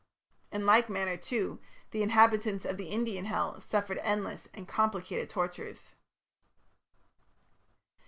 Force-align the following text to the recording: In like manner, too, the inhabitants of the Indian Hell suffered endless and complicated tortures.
In 0.51 0.65
like 0.65 0.89
manner, 0.89 1.15
too, 1.15 1.59
the 1.91 2.01
inhabitants 2.01 2.65
of 2.65 2.77
the 2.77 2.87
Indian 2.87 3.25
Hell 3.25 3.61
suffered 3.61 3.99
endless 4.01 4.47
and 4.51 4.67
complicated 4.67 5.29
tortures. 5.29 5.93